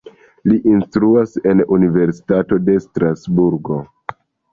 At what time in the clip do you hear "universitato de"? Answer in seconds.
1.75-2.77